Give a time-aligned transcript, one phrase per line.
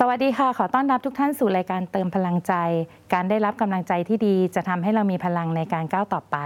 [0.00, 2.52] สวัสดีค่ะ ขอต้อนรับทุกท่านสู่รายการเติมพลังใจ
[3.12, 6.36] การได้รับกำลังใจที่ดีจะทำให้เรามีพลังในการก้าวต่อไป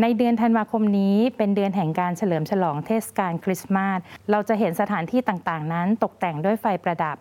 [0.00, 3.98] ในเดือนธันวาคมนี้เป็นเดือนแห่งการเฉลิมฉลองเทศกาลคริสต์มาส
[4.30, 7.16] เราจะเห็นสถานที่ต่างๆ นั้นตกแต่งด้วยไฟประดับ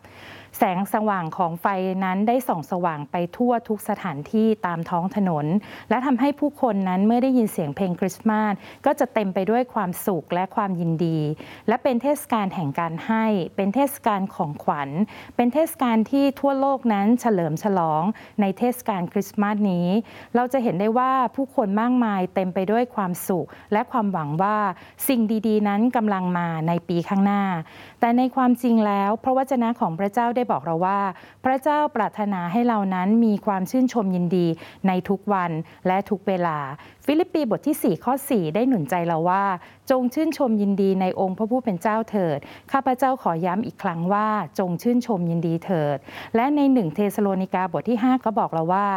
[0.57, 1.65] แสงสว่างของไฟ
[2.05, 5.45] นั้นได้ส่องสว่างไปทั่วทุกสถานที่ตามท้องถนน
[5.89, 8.53] และทำให้ผู้คนนั้นเมื่อได้ยินเสียงเพลงคริสต์มาส
[8.85, 11.19] ก็จะเต็มไปด้วยความสุขและความยินดี
[11.67, 14.89] และเป็นเทศกาลแห่งการให้ เป็นเทศกาลของขวัญ
[15.35, 18.03] เป็นเทศกาลที่ทั่วโลกนั้นเฉลิมฉลอง
[18.41, 19.87] ในเทศกาลคริสต์มาสนี้
[20.35, 24.57] เราจะเห็นได้ว่าผู้คนมากมายเต็มไปด้วยความสุข และความหวังว่า
[25.07, 27.43] สิ่งดี ๆ นั้นกำลังมาในปีข้างหน้า
[27.99, 30.99] แต่ในความจริงแล้ว พระวจนะของพระเจ้าได้บอกเราว่า
[31.43, 34.47] พระเจ้าปรารถนาให้เรานั้นมีความชื่นชมยินดี
[34.87, 35.51] ในทุกวัน
[35.87, 36.57] และทุกเวลา
[37.07, 39.43] ฟิลิปปีบทที่ 4 ข้อ 4 ได้หนุนใจเราว่า
[39.91, 42.39] จงชื่นชมยินดีในองค์พระผู้เป็นเจ้าเถิด
[42.71, 44.27] ข้าพเจ้าขอย้ำอีกครั้งว่า
[44.59, 45.97] จงชื่นชมยินดีเถิด
[46.35, 48.87] และในหนึ่งเทสโลนิกาบทที่ 5 ก็บอกเราว่า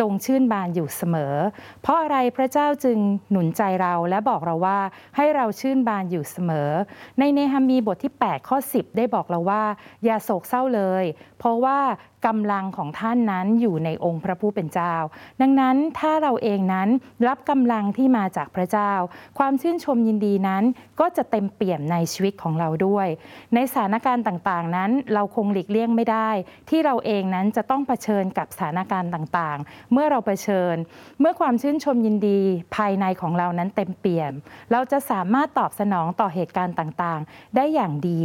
[0.00, 1.34] จงชื่นบานอยู่เสมอ
[1.82, 2.98] เพราะอะไรพระเจ้าจึง
[3.30, 4.78] หนุนใจเราและบอกเราว่า
[5.16, 6.70] ให้เราชื่นบานอยู่เสมอ
[7.18, 9.62] ในเนหะมีย์บทที่ 8 ข้อ 10 ได้บอกเราว่า
[10.04, 11.04] อย่าโศกเศร้าเลย
[11.38, 11.78] เพราะว่า
[12.26, 14.94] กำลังของท่านนั้นอยู่ในองค์พระผู้เป็นเจ้า
[15.40, 16.88] ดังนั้นถ้าเราเองนั้น
[17.26, 18.92] รับกำลังที่มาจากพระเจ้า
[19.38, 20.64] ความชื่นชมยินดีนั้น
[21.00, 23.08] ก็จะเต็มเปี่ยมในชีวิตของเราด้วย
[23.54, 26.30] ในสถานการณ์ต่างๆนั้น เราคงหลีกเลี่ยงไม่ได้
[26.70, 30.76] ที่เราเองนั้นจะต้องเผชิญกับสถานการณ์ต่างๆ เมื่อเราเผชิญ
[31.20, 32.40] เมื่อความชื่นชมยินดี
[32.76, 34.32] ภายในของเรานั้นเต็มเปี่ยม
[34.72, 38.20] เราจะสามารถตอบสนองต่อเหตุการณ์ต่างๆ ได้อย่างดี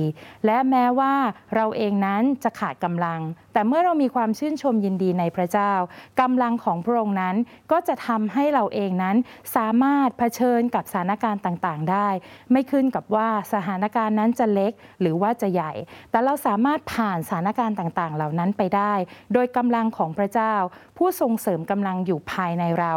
[0.45, 1.13] และแม้ว่า
[1.55, 3.19] เราเองนั้นจะขาดกำลัง
[3.53, 5.73] แต่เมื่อเรามีความชื่นชมยินดีในพระเจ้า
[6.21, 7.35] กำลังของพระองค์นั้น
[7.71, 9.15] ก็จะทำให้เราเองนั้น
[9.55, 12.07] สามารถเผชิญกับสถานการณ์ต่างๆ ได้
[12.51, 15.71] ไม่ขึ้นกับว่าสถานการณ์นั้นจะเล็กหรือว่าจะใหญ่
[16.11, 18.93] แต่เราสามารถผ่านสถานการณ์ต่างๆ เหล่านั้นไปได้
[19.33, 20.53] โดยกำลังของพระเจ้า
[20.97, 22.93] ผู้ทรงเสริมกำลังอยู่ภายในเรา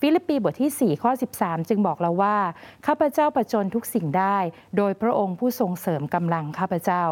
[0.00, 1.10] ฟิลิปปีบทที่ 4 ข้อ
[1.40, 2.36] 13 จึงบอกเราว่า
[2.86, 4.38] ข้าพเจ้าประจนทุกสิ่งได้
[4.76, 7.04] โดยพระองค์ผู้ทรงเสริมกำลังข้าพเจ้า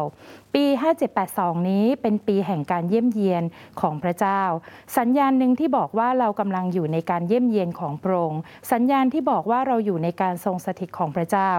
[0.55, 0.65] ปี
[1.17, 3.43] 5782 นี้เป็นปีแห่งการเยี่ยมเยียน
[3.81, 4.41] ของพระเจ้า
[4.97, 8.41] สัญญาณหนึ่งที่บอกว่าเรากำลังอยู่ในการเยี่ยมเยียนของพระองค์
[8.71, 11.51] สัญญาณที่บอกว่าเราอยู่ในการทรงสถิตของพระเจ้า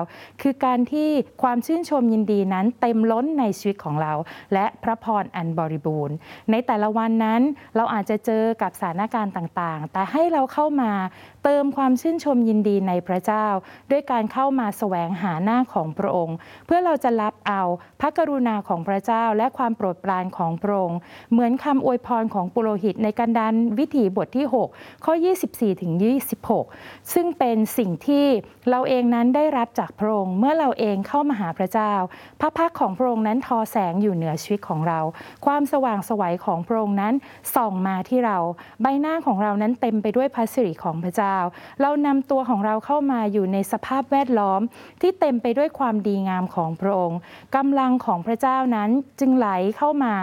[0.42, 1.08] คือการที่
[1.42, 4.12] ความชื่นชมยินดีนั้นเต็มล้นในชีวิตของเรา
[4.54, 6.14] และพระพรอันบริบูรณ์
[6.50, 7.42] ในแต่ละวันนั้น
[7.76, 10.90] เราอาจจะเจอกับสถานการณ์ต่างๆ แต่ให้เราเข้ามา
[11.50, 13.46] เติมความชื่นชมยินดีในพระเจ้า
[13.90, 16.36] ด้วยการเข้ามาแสวงหาหน้าของพระองค์
[16.66, 17.62] เพื่อเราจะรับเอา
[18.00, 20.98] พระกรุณาของพระเจ้าและความโปรดปรานของพระองค์
[21.32, 25.14] เหมือนคำอวยพรของปุโรหิตในการดันวิถีบทที่ 6 ข้อ
[25.48, 25.92] 24ถึง
[26.54, 28.26] 26 ซึ่งเป็นสิ่งที่
[28.70, 31.92] เราเองนั้นได้รับจากพระองค์เมื่อเราเองเข้ามาหาพระเจ้า
[32.40, 35.00] พระพักของพระองค์นั้นทอแสงอยู่เหนือชีวิตของเรา
[35.46, 37.14] ความสว่างสวัยของพระองค์นั้น
[37.54, 38.38] ส่องมาที่เรา
[38.82, 41.37] ใบหน้าของเรานั้นเต็มไปด้วยพระสิริของพระเจ้า
[41.82, 44.60] เรานำตัวของเราเข้ามาอยู่ในสภาพแวดล้อม
[45.00, 47.18] ที่เต็มไปด้วยความดีงามของพระองค์
[47.56, 48.90] กำลังของพระเจ้านั้น
[49.20, 50.14] จึงไหลเข้ามา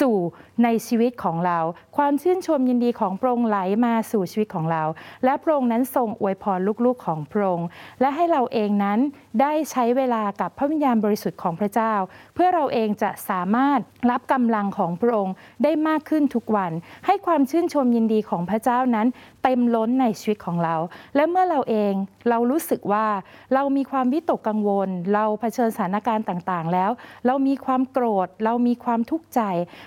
[0.00, 0.16] สู่
[0.64, 1.58] ในชีวิตของเรา
[1.96, 4.82] ความชื่นชมยินดีของพระองค์ไหลมาสู่ชีวิตของเรา
[5.24, 7.66] และพระองค์นั้นทรงอวยพรลูกๆของพระองค์
[8.00, 8.98] และให้เราเองนั้น
[9.40, 11.94] ได้ใช้เวลากับพระวิญญาณบริสุทธิ์ของพระเจ้า
[12.34, 13.80] เพื่อเราเองจะสามารถ
[14.10, 16.72] รับกำลังของพระองค์ได้มากขึ้นทุกวัน
[17.06, 19.06] ให้ความชื่นชมยินดีของพระเจ้านั้น
[19.42, 20.76] เต็มล้นในชีวิตของเรา
[21.14, 21.94] และเมื่อเราเอง
[22.28, 23.06] เรารู้สึกว่า
[23.54, 26.90] เรามีความวิตกกังวล เราเผชิญสถานการณ์ต่างๆ แล้ว
[27.26, 29.40] เรามีความโกรธ เรามีความทุกข์ใจ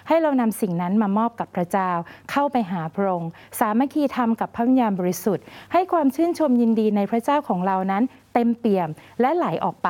[0.07, 1.91] ให้เรานำสิ่งนั้นมามอบกับพระเจ้า
[2.31, 5.43] เข้าไปหาพระองค์สามัคคีธรรมกับพระวิญญาณบริสุทธิ์
[5.73, 8.03] ให้ความชื่นชมยินดีในพระเจ้าของเรานั้น
[8.33, 8.89] เต็มเปี่ยม
[9.21, 9.89] และไหลออกไป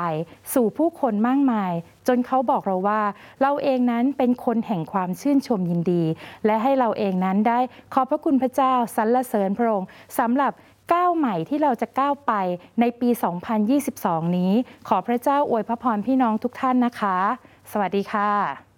[0.54, 1.74] สู่ผู้คนมากมาย
[2.08, 3.02] จนเขาบอกเราว่า
[3.42, 6.04] เราเองนั้นเป็นคนแห่งความชื่นชมยินดี
[6.46, 7.60] และให้เราเองนั้นได้
[7.94, 9.88] ขอบพระคุณพระเจ้าสรรเสริญพระองค์
[10.20, 10.52] สำหรับ
[10.94, 12.34] ก้าวใหม่ที่เราจะก้าวไป
[12.80, 13.10] ในปี
[13.72, 14.52] 2022 นี้
[14.88, 17.18] ขอพระเจ้าอวยพระพรพี่น้องทุกท่านนะคะ
[17.72, 18.77] สวัสดีค่ะ